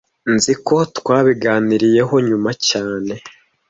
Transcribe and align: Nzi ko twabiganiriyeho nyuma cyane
Nzi 0.33 0.53
ko 0.65 0.75
twabiganiriyeho 0.97 2.15
nyuma 2.27 2.49
cyane 2.67 3.13